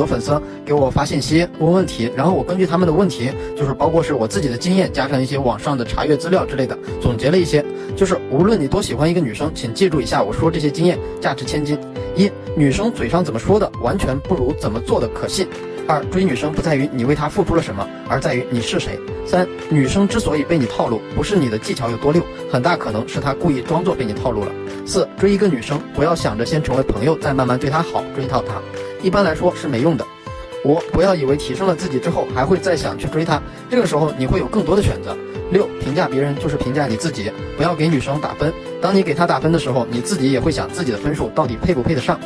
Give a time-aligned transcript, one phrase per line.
[0.00, 7.62] 多粉丝给我发信息问问题，然后我根据他们的问题，就是包括是我自己的经验，加上一些网上的查阅资料之类的，总结了一些。
[7.94, 11.78] 就是无论你多喜欢一个女生，请记住一下我说这些经验，价值千金。
[12.16, 15.46] 一，女生嘴上怎么说的，完全不如怎么做的可信。
[15.86, 18.98] 二，追女生不在于你为她付出了什么，而在于你是谁。
[19.26, 24.52] 三，女生之所以被你套路，不是你的技巧有多溜，很大可能是她故意装作被你套路了。
[24.86, 28.62] 四，追一个女生，不要想着先成为朋友，再慢慢对她好，追到她。
[29.02, 30.06] 一般来说是没用的。
[30.64, 33.40] 五，不要以为提升了自己之后还会再想去追她，
[33.70, 35.16] 这个时候你会有更多的选择。
[35.50, 38.52] 六，评价别人就是评价你自己，不要给女生打分。
[38.80, 42.20] 当你给她打分的时候，你自己也会想自己的分数到底配不配得上。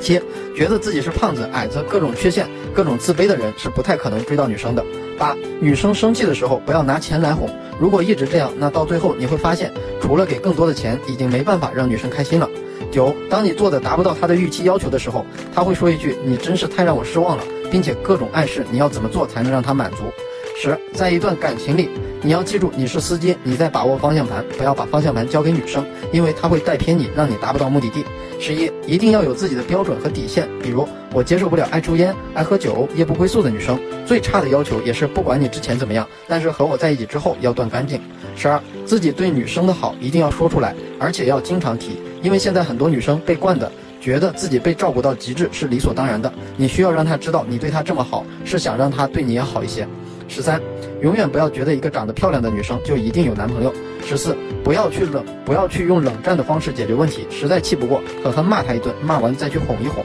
[0.00, 0.20] 七，
[0.54, 4.84] 觉得自己是胖子、矮子，各种缺陷、各种自卑的人是不太可能追到女生的。
[5.18, 7.48] 八，女生生气的时候不要拿钱来哄，
[7.80, 12.48] 如果一直这样，那到最后你会发现，除了给更多的钱，已经没办法让女生开心了。
[12.92, 17.42] 九，当你做的达不到他的预期要求的时候，他会说一句：“你真是太让我失望了”，
[17.72, 20.04] 并且各种暗示你要怎么做才能让他满足。
[20.60, 21.88] 十，在一段感情里，
[22.20, 28.04] 你要记住你是司机，你在把握方向盘，不要把方向盘交给女生，因为她会带偏你，让你达不到目的地。
[28.38, 33.80] 十一，一定要有自己的标准和底线，比如我接受不了爱抽烟、爱喝酒、夜不归宿的女生。
[34.04, 37.98] 最差的要求也是不管你之前怎么样，但是和我在一起之后要断干净。
[38.36, 41.98] 十二，自己对女生的好一定要说出来，而且要经常提。
[42.22, 43.70] 因为现在很多女生被惯的，
[44.00, 46.32] 觉得自己被照顾到极致是理所当然的。
[46.56, 49.86] 你需要让她知道，你对她这么好，是想让她对你也好一些。
[50.28, 50.60] 十三，
[51.02, 53.74] 永远不要觉得一个长得漂亮的女生就一定有男朋友。
[54.04, 60.04] 十四，不要去冷，不要去用冷战的方式解决问题，实在气不过，狠狠骂她一顿，骂完再去哄一哄。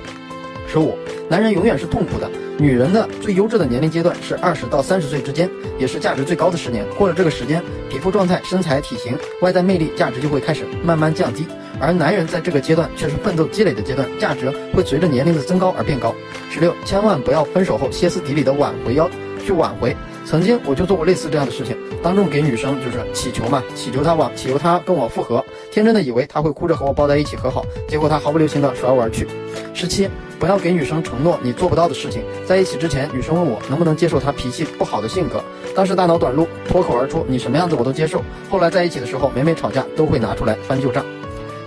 [0.68, 0.94] 十五，
[1.30, 2.30] 男人永远是痛苦的，
[2.60, 6.86] 女人的最优质的年龄阶段是二十到三十岁之间，也是价值最高的十年。
[6.98, 11.48] 过了这个时间，皮肤状态、身材、体型、外在魅力、价值就会开始慢慢降低。
[11.80, 16.14] 而男人在这个阶段却是奋斗积累的阶段，价值会随着年龄的增高而变高。
[16.52, 19.10] 十六，千万不要分手后歇斯底里的挽回，要
[19.46, 19.96] 去挽回。
[20.30, 29.26] 曾经我就做过类似这样的事情，当众给女生就是祈求嘛，祈求她往，祈求她跟我复合，天真的以为她会哭着和我抱在一起和好，结果她毫不留情的甩我而去。
[29.74, 32.24] 十七，不要给女生承诺你做不到的事情。
[32.46, 35.42] 在一起之前，女生问我能不能接受她脾气不好的性格，
[35.74, 38.22] 当时大脑短路，脱口而出你什么样子我都接受。
[38.50, 41.06] 后来在一起的时候，每每吵架都会拿出来翻旧账。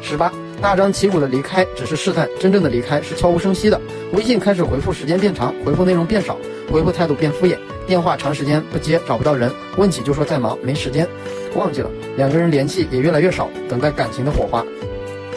[0.02, 3.80] 十八，大张旗鼓的离开只是试探，真正的离开是悄无声息的。
[4.12, 6.36] 微信开始回复时间变长，回复内容变少，
[6.70, 7.56] 回复态度变敷衍。
[7.86, 11.08] 电话长时间不接，找不到人，问起就说在忙，没时间，
[11.56, 11.90] 忘记了。
[12.18, 14.62] 两个人联系也越来越少，等待感情的火花，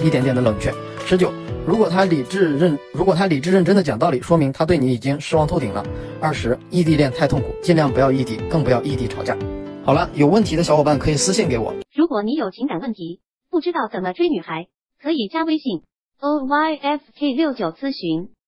[0.03, 0.73] 一点点的冷却。
[1.05, 1.31] 十九，
[1.65, 5.85] 如果他理智认，如果他理智认真的讲道理，说明他对你已经失望透顶了。
[6.19, 9.37] 二十，异地恋太痛苦，尽量不要异地，更不要异地吵架。
[9.85, 11.73] 好了，有问题的小伙伴可以私信给我。
[11.95, 14.67] 如果你有情感问题，不知道怎么追女孩，
[15.03, 15.81] 可以加微信
[16.21, 18.33] o y f k 六九咨询。